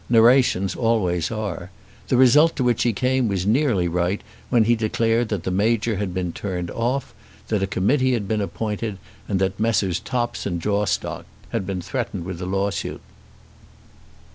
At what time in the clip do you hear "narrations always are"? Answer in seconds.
0.09-1.69